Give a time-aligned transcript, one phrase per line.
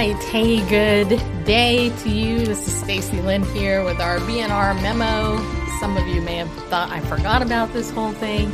[0.00, 0.16] Right.
[0.16, 2.38] Hey, good day to you.
[2.38, 5.36] This is Stacy Lynn here with our BNR memo.
[5.78, 8.50] Some of you may have thought I forgot about this whole thing.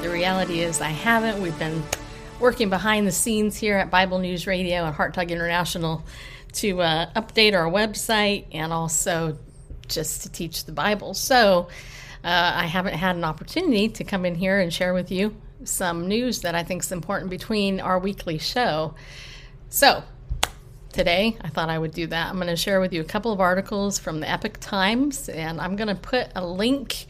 [0.00, 1.42] The reality is I haven't.
[1.42, 1.82] We've been
[2.38, 6.04] working behind the scenes here at Bible News Radio and Heart Tug International
[6.52, 9.36] to uh, update our website and also
[9.88, 11.14] just to teach the Bible.
[11.14, 11.66] So
[12.22, 15.34] uh, I haven't had an opportunity to come in here and share with you
[15.64, 18.94] some news that I think is important between our weekly show.
[19.68, 20.04] So
[20.96, 21.36] today.
[21.42, 22.30] I thought I would do that.
[22.30, 25.60] I'm going to share with you a couple of articles from the Epoch Times, and
[25.60, 27.06] I'm going to put a link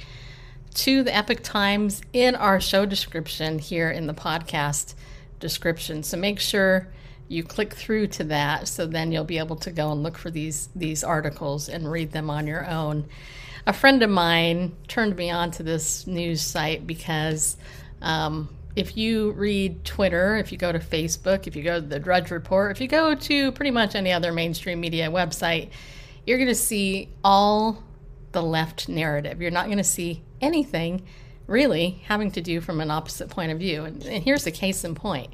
[0.75, 4.95] to the Epoch Times in our show description here in the podcast
[5.39, 6.03] description.
[6.03, 6.89] So make sure
[7.29, 10.31] you click through to that so then you'll be able to go and look for
[10.31, 13.07] these these articles and read them on your own.
[13.69, 17.57] A friend of mine turned me on to this news site because
[18.03, 21.99] um, if you read Twitter, if you go to Facebook, if you go to the
[21.99, 25.71] Drudge Report, if you go to pretty much any other mainstream media website,
[26.27, 27.83] you're going to see all
[28.33, 29.41] the left narrative.
[29.41, 31.07] You're not going to see anything
[31.47, 33.85] really having to do from an opposite point of view.
[33.85, 35.33] And, and here's the case in point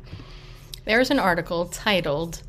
[0.84, 2.42] there's an article titled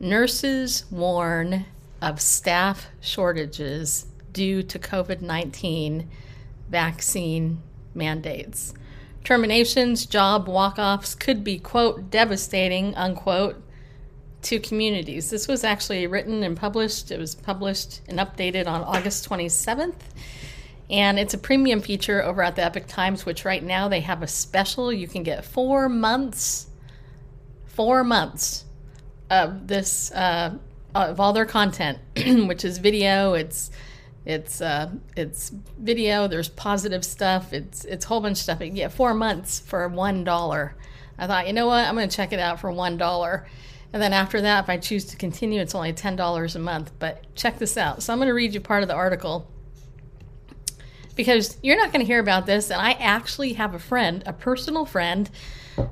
[0.00, 1.66] Nurses Warn
[2.00, 6.08] of Staff Shortages Due to COVID 19
[6.70, 7.62] Vaccine
[7.94, 8.72] Mandates.
[9.26, 13.60] Terminations, job walk offs could be, quote, devastating, unquote,
[14.42, 15.30] to communities.
[15.30, 17.10] This was actually written and published.
[17.10, 19.96] It was published and updated on August 27th.
[20.88, 24.22] And it's a premium feature over at the Epoch Times, which right now they have
[24.22, 24.92] a special.
[24.92, 26.68] You can get four months,
[27.64, 28.64] four months
[29.28, 30.56] of this, uh,
[30.94, 31.98] of all their content,
[32.46, 33.72] which is video, it's
[34.26, 36.26] it's uh, it's video.
[36.26, 37.52] There's positive stuff.
[37.52, 38.60] It's it's a whole bunch of stuff.
[38.60, 40.74] You get four months for one dollar.
[41.16, 41.86] I thought, you know what?
[41.86, 43.46] I'm going to check it out for one dollar.
[43.92, 46.90] And then after that, if I choose to continue, it's only ten dollars a month.
[46.98, 48.02] But check this out.
[48.02, 49.48] So I'm going to read you part of the article
[51.14, 52.70] because you're not going to hear about this.
[52.70, 55.30] And I actually have a friend, a personal friend,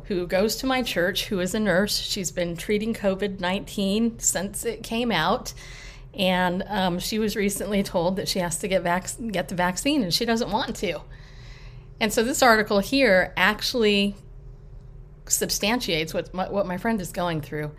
[0.06, 1.97] who goes to my church, who is a nurse.
[1.99, 5.55] She's been treating COVID 19 since it came out
[6.17, 10.03] and um, she was recently told that she has to get vac- get the vaccine,
[10.03, 11.01] and she doesn't want to.
[12.01, 14.17] And so this article here actually
[15.27, 17.71] substantiates what my, what my friend is going through.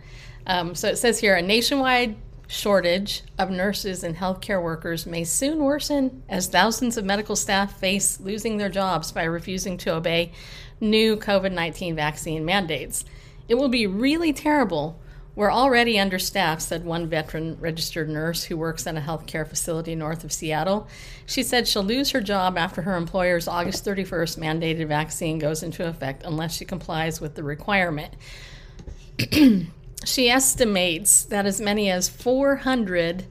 [0.46, 2.16] Um, so it says here a nationwide
[2.48, 8.20] shortage of nurses and healthcare workers may soon worsen as thousands of medical staff face
[8.20, 10.32] losing their jobs by refusing to obey
[10.80, 13.04] new COVID 19 vaccine mandates.
[13.48, 15.00] It will be really terrible
[15.36, 20.24] we're already understaffed, said one veteran registered nurse who works at a healthcare facility north
[20.24, 20.88] of Seattle.
[21.26, 25.86] She said she'll lose her job after her employer's August 31st mandated vaccine goes into
[25.86, 28.14] effect unless she complies with the requirement.
[30.04, 33.26] she estimates that as many as 400,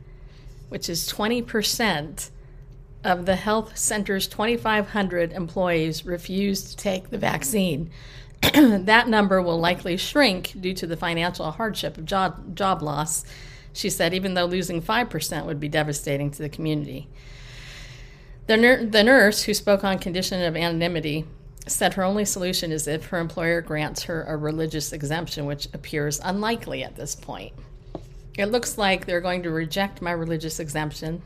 [0.70, 2.30] which is 20%,
[3.06, 7.92] of the health center's 2,500 employees refused to take the vaccine.
[8.86, 13.26] that number will likely shrink due to the financial hardship of job, job loss,
[13.74, 17.08] she said, even though losing 5% would be devastating to the community.
[18.48, 21.26] The, ner- the nurse, who spoke on condition of anonymity,
[21.68, 26.20] said her only solution is if her employer grants her a religious exemption, which appears
[26.24, 27.54] unlikely at this point.
[28.38, 31.22] It looks like they're going to reject my religious exemption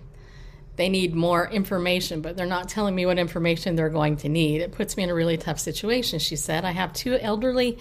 [0.80, 4.62] they need more information, but they're not telling me what information they're going to need.
[4.62, 6.64] It puts me in a really tough situation, she said.
[6.64, 7.78] I have two elderly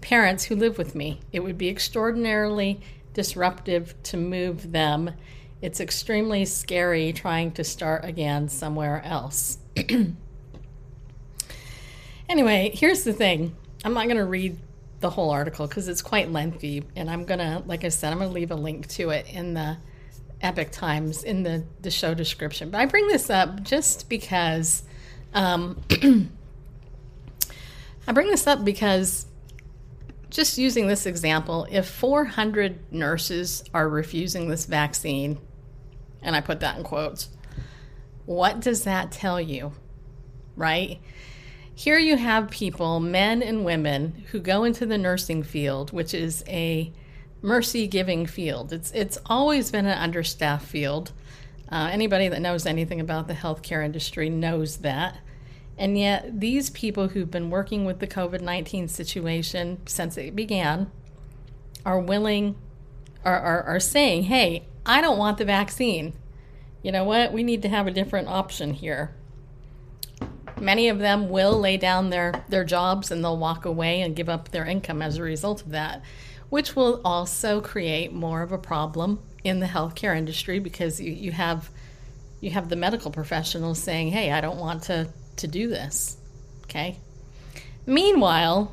[0.00, 1.20] parents who live with me.
[1.30, 2.80] It would be extraordinarily
[3.14, 5.12] disruptive to move them.
[5.62, 9.58] It's extremely scary trying to start again somewhere else.
[12.28, 14.58] anyway, here's the thing I'm not going to read
[14.98, 18.18] the whole article because it's quite lengthy, and I'm going to, like I said, I'm
[18.18, 19.76] going to leave a link to it in the
[20.42, 22.70] Epoch Times in the, the show description.
[22.70, 24.82] But I bring this up just because
[25.34, 25.80] um,
[28.06, 29.26] I bring this up because
[30.30, 35.38] just using this example, if 400 nurses are refusing this vaccine,
[36.22, 37.30] and I put that in quotes,
[38.26, 39.72] what does that tell you?
[40.56, 41.00] Right?
[41.74, 46.44] Here you have people, men and women, who go into the nursing field, which is
[46.46, 46.92] a
[47.42, 48.72] mercy giving field.
[48.72, 51.12] It's it's always been an understaffed field.
[51.70, 55.18] Uh, anybody that knows anything about the healthcare industry knows that.
[55.78, 60.90] And yet, these people who've been working with the COVID 19 situation since it began
[61.86, 62.56] are willing,
[63.24, 66.12] are, are, are saying, hey, I don't want the vaccine.
[66.82, 67.32] You know what?
[67.32, 69.14] We need to have a different option here.
[70.60, 74.28] Many of them will lay down their, their jobs and they'll walk away and give
[74.28, 76.02] up their income as a result of that
[76.50, 81.32] which will also create more of a problem in the healthcare industry because you, you
[81.32, 81.70] have
[82.40, 86.18] you have the medical professionals saying, "Hey, I don't want to to do this."
[86.64, 86.98] Okay.
[87.86, 88.72] Meanwhile,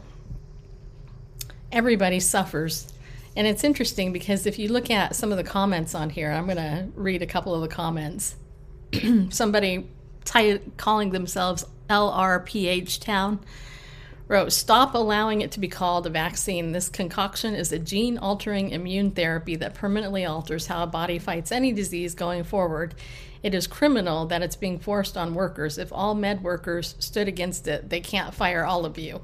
[1.71, 2.91] everybody suffers.
[3.35, 6.45] And it's interesting because if you look at some of the comments on here, I'm
[6.45, 8.35] going to read a couple of the comments.
[9.29, 9.87] Somebody
[10.25, 13.39] t- calling themselves LRPH Town
[14.27, 16.71] wrote, Stop allowing it to be called a vaccine.
[16.71, 21.51] This concoction is a gene altering immune therapy that permanently alters how a body fights
[21.51, 22.95] any disease going forward.
[23.43, 25.77] It is criminal that it's being forced on workers.
[25.77, 29.21] If all med workers stood against it, they can't fire all of you.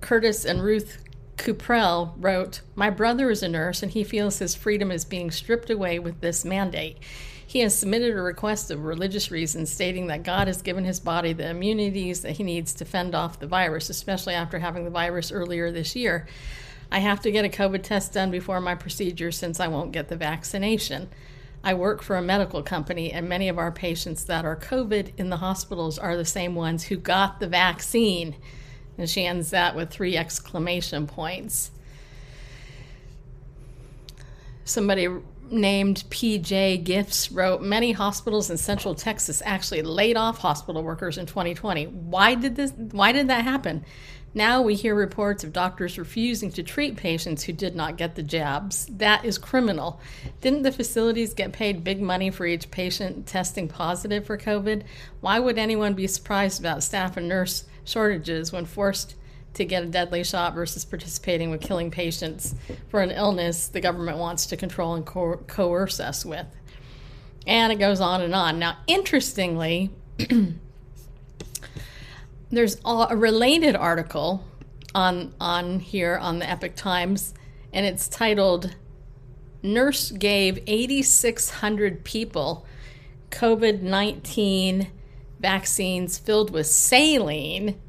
[0.00, 1.02] Curtis and Ruth
[1.36, 5.70] Cuprell wrote, My brother is a nurse and he feels his freedom is being stripped
[5.70, 6.98] away with this mandate.
[7.46, 11.32] He has submitted a request of religious reasons, stating that God has given his body
[11.32, 15.30] the immunities that he needs to fend off the virus, especially after having the virus
[15.30, 16.26] earlier this year.
[16.90, 20.08] I have to get a COVID test done before my procedure since I won't get
[20.08, 21.08] the vaccination.
[21.62, 25.30] I work for a medical company, and many of our patients that are COVID in
[25.30, 28.36] the hospitals are the same ones who got the vaccine.
[28.98, 31.70] And she ends that with three exclamation points.
[34.64, 35.08] Somebody
[35.50, 41.26] named PJ Gifts wrote many hospitals in central Texas actually laid off hospital workers in
[41.26, 41.86] 2020.
[41.86, 43.84] Why did this why did that happen?
[44.36, 48.22] Now we hear reports of doctors refusing to treat patients who did not get the
[48.22, 48.86] jabs.
[48.86, 50.00] That is criminal.
[50.40, 54.82] Didn't the facilities get paid big money for each patient testing positive for COVID?
[55.20, 59.14] Why would anyone be surprised about staff and nurse shortages when forced
[59.54, 62.54] to get a deadly shot versus participating with killing patients
[62.88, 66.46] for an illness the government wants to control and co- coerce us with.
[67.46, 68.58] And it goes on and on.
[68.58, 69.90] Now, interestingly,
[72.50, 74.44] there's a related article
[74.94, 77.34] on on here on the Epoch Times,
[77.72, 78.74] and it's titled
[79.62, 82.64] "Nurse Gave 8,600 People
[83.30, 84.88] COVID 19
[85.40, 87.80] Vaccines Filled with Saline."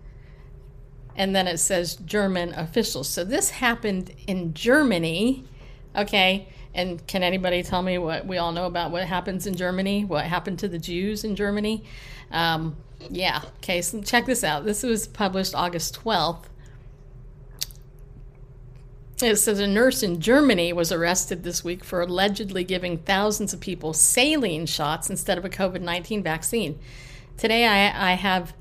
[1.16, 3.08] And then it says German officials.
[3.08, 5.46] So this happened in Germany,
[5.96, 6.48] okay?
[6.74, 10.04] And can anybody tell me what we all know about what happens in Germany?
[10.04, 11.84] What happened to the Jews in Germany?
[12.32, 12.76] Um,
[13.10, 14.66] yeah, okay, so check this out.
[14.66, 16.46] This was published August 12th.
[19.22, 23.62] It says a nurse in Germany was arrested this week for allegedly giving thousands of
[23.62, 26.78] people saline shots instead of a COVID 19 vaccine.
[27.38, 28.54] Today, I, I have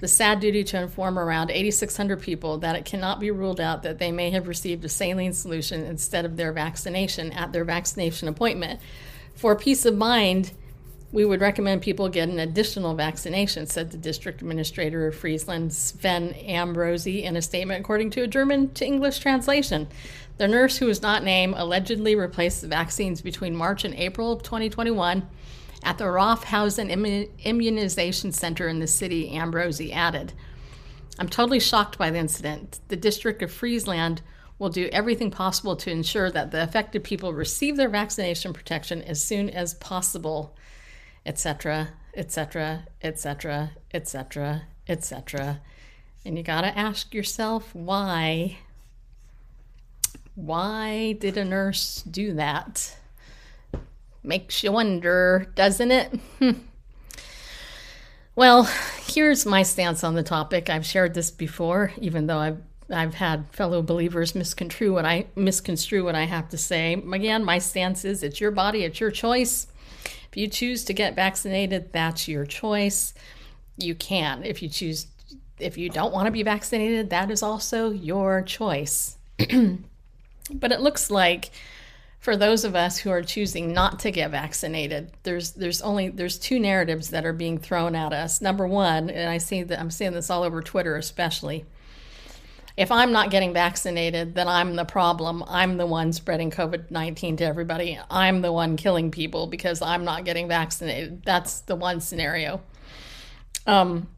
[0.00, 3.98] the sad duty to inform around 8,600 people that it cannot be ruled out that
[3.98, 8.80] they may have received a saline solution instead of their vaccination at their vaccination appointment.
[9.34, 10.52] For peace of mind,
[11.10, 16.34] we would recommend people get an additional vaccination, said the district administrator of Friesland, Sven
[16.34, 19.88] Ambrosy, in a statement according to a German to English translation.
[20.36, 24.42] The nurse who was not named allegedly replaced the vaccines between March and April of
[24.42, 25.26] 2021
[25.82, 26.90] at the Roffhausen
[27.44, 30.32] Immunization Center in the city, Ambrosy added.
[31.18, 32.80] I'm totally shocked by the incident.
[32.88, 34.22] The District of Friesland
[34.58, 39.22] will do everything possible to ensure that the affected people receive their vaccination protection as
[39.22, 40.56] soon as possible,
[41.24, 45.60] etc., etc., etc., etc., etc.
[46.24, 48.58] And you got to ask yourself why.
[50.34, 52.96] Why did a nurse do that?
[54.22, 56.20] Makes you wonder, doesn't it?
[58.38, 58.70] Well,
[59.08, 60.70] here's my stance on the topic.
[60.70, 62.58] I've shared this before, even though I've
[62.88, 66.92] I've had fellow believers misconstrue what I misconstrue what I have to say.
[66.92, 69.66] Again, my stance is it's your body, it's your choice.
[70.30, 73.12] If you choose to get vaccinated, that's your choice.
[73.76, 74.44] You can.
[74.44, 75.08] If you choose
[75.58, 79.16] if you don't want to be vaccinated, that is also your choice.
[79.38, 81.50] but it looks like
[82.18, 86.38] for those of us who are choosing not to get vaccinated, there's there's only there's
[86.38, 88.40] two narratives that are being thrown at us.
[88.40, 91.64] Number one, and I see that I'm seeing this all over Twitter especially.
[92.76, 95.42] If I'm not getting vaccinated, then I'm the problem.
[95.48, 97.98] I'm the one spreading COVID 19 to everybody.
[98.10, 101.24] I'm the one killing people because I'm not getting vaccinated.
[101.24, 102.60] That's the one scenario.
[103.66, 104.08] Um,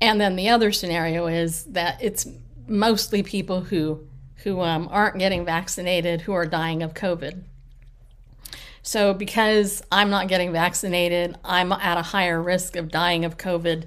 [0.00, 2.26] and then the other scenario is that it's
[2.66, 4.06] mostly people who
[4.44, 7.42] who um, aren't getting vaccinated who are dying of COVID.
[8.82, 13.86] So, because I'm not getting vaccinated, I'm at a higher risk of dying of COVID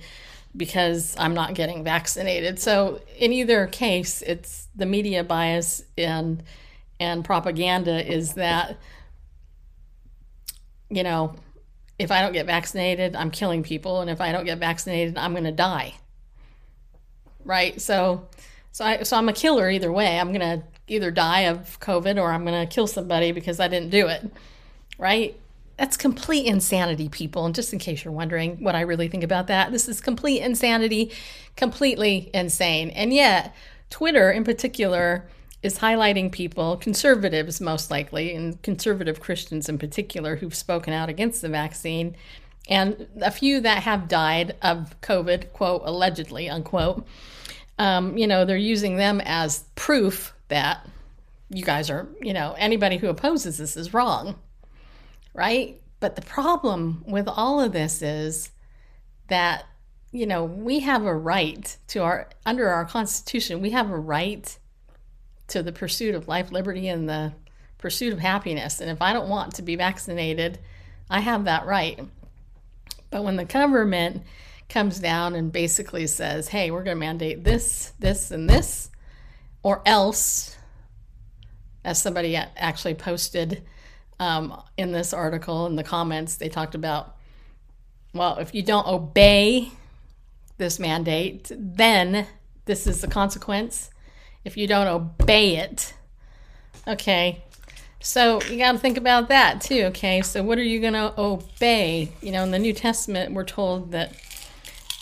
[0.55, 2.59] because I'm not getting vaccinated.
[2.59, 6.43] So, in either case, it's the media bias and
[6.99, 8.77] and propaganda is that
[10.89, 11.35] you know,
[11.99, 15.33] if I don't get vaccinated, I'm killing people, and if I don't get vaccinated, I'm
[15.33, 15.93] going to die.
[17.43, 17.79] Right?
[17.79, 18.27] So,
[18.77, 20.19] So I so I'm a killer either way.
[20.19, 24.05] I'm gonna either die of COVID or I'm gonna kill somebody because I didn't do
[24.05, 24.31] it.
[25.00, 25.36] Right?
[25.77, 27.43] That's complete insanity, people.
[27.48, 30.43] And just in case you're wondering what I really think about that, this is complete
[30.43, 31.12] insanity,
[31.55, 32.91] completely insane.
[32.91, 33.55] And yet,
[33.89, 35.27] Twitter in particular
[35.63, 41.41] is highlighting people, conservatives most likely, and conservative Christians in particular, who've spoken out against
[41.41, 42.15] the vaccine,
[42.69, 47.07] and a few that have died of COVID, quote, allegedly, unquote.
[47.79, 50.88] Um, you know, they're using them as proof that
[51.50, 54.36] you guys are, you know, anybody who opposes this is wrong,
[55.34, 55.79] right?
[56.00, 58.50] But the problem with all of this is
[59.27, 59.65] that,
[60.12, 64.57] you know, we have a right to our, under our Constitution, we have a right
[65.48, 67.34] to the pursuit of life, liberty, and the
[67.77, 68.81] pursuit of happiness.
[68.81, 70.60] And if I don't want to be vaccinated,
[71.10, 72.00] I have that right.
[73.10, 74.24] But when the government
[74.69, 78.89] comes down and basically says, hey, we're going to mandate this, this, and this,
[79.63, 80.55] or else,
[81.83, 83.63] as somebody actually posted
[84.19, 87.15] um, in this article in the comments, they talked about,
[88.13, 89.71] well, if you don't obey
[90.57, 92.27] this mandate, then
[92.65, 93.89] this is the consequence
[94.43, 95.93] if you don't obey it.
[96.88, 97.43] Okay,
[98.00, 99.83] so you got to think about that too.
[99.86, 102.12] Okay, so what are you going to obey?
[102.21, 104.13] You know, in the New Testament, we're told that,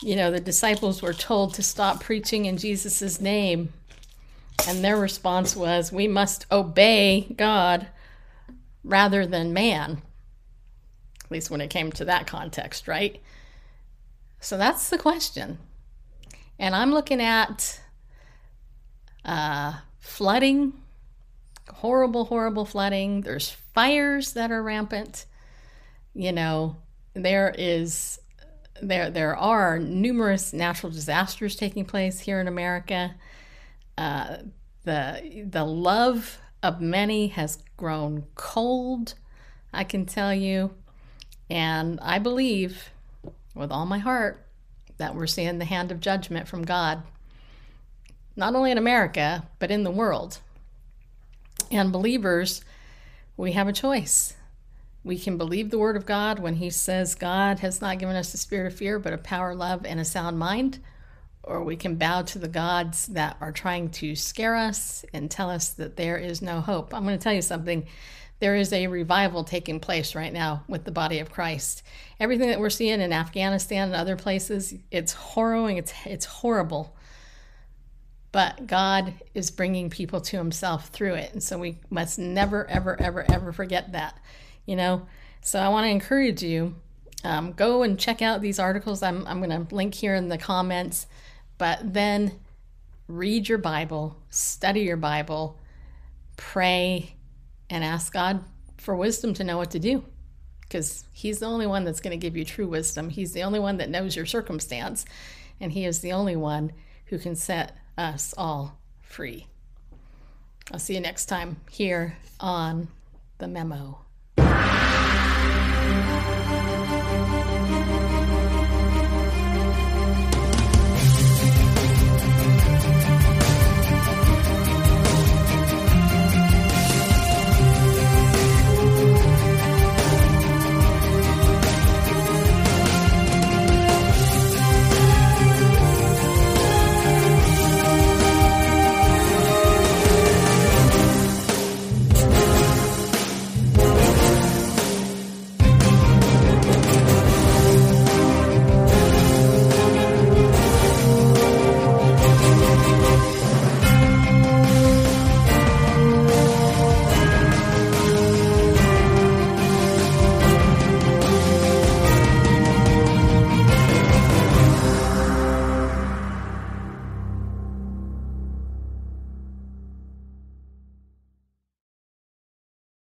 [0.06, 3.74] you know, the disciples were told to stop preaching in Jesus' name.
[4.68, 7.88] And their response was, we must obey God
[8.84, 10.04] rather than man.
[11.24, 13.20] At least when it came to that context, right?
[14.40, 15.58] So that's the question.
[16.60, 17.82] And I'm looking at
[19.26, 20.74] uh, flooding,
[21.68, 23.22] horrible, horrible flooding.
[23.22, 25.26] There's fires that are rampant.
[26.14, 26.78] You know,
[27.16, 28.20] there is
[28.82, 33.16] there there are numerous natural disasters taking place here in America.
[33.98, 34.38] Uh,
[34.84, 39.14] the the love of many has grown cold.
[39.74, 40.72] I can tell you,
[41.50, 42.90] and I believe
[43.54, 44.46] with all my heart
[44.98, 47.04] that we're seeing the hand of judgment from God
[48.36, 50.40] not only in America, but in the world.
[51.72, 52.62] And believers,
[53.38, 54.36] we have a choice.
[55.06, 58.34] We can believe the word of God when he says God has not given us
[58.34, 60.80] a spirit of fear, but a power, love, and a sound mind.
[61.44, 65.52] Or we can bow to the gods that are trying to scare us and tell
[65.52, 66.92] us that there is no hope.
[66.92, 67.86] I'm going to tell you something.
[68.40, 71.84] There is a revival taking place right now with the body of Christ.
[72.20, 76.96] Everything that we're seeing in Afghanistan and other places, it's horrifying, it's, it's horrible
[78.32, 81.32] but God is bringing people to Himself through it.
[81.32, 84.20] And so we must never, ever, ever, ever forget that,
[84.66, 85.08] you know?
[85.42, 86.76] So I want to encourage you
[87.26, 89.02] um, go and check out these articles.
[89.02, 91.08] I'm, I'm going to link here in the comments,
[91.58, 92.40] but then
[93.08, 95.60] read your Bible, study your Bible,
[96.38, 97.16] pray,
[97.70, 98.44] and ask God
[98.78, 100.04] for wisdom to know what to do.
[100.62, 103.10] Because He's the only one that's going to give you true wisdom.
[103.10, 105.06] He's the only one that knows your circumstance,
[105.60, 106.74] and He is the only one
[107.06, 109.48] who can set us all free.
[110.72, 112.88] I'll see you next time here on
[113.38, 114.05] the memo.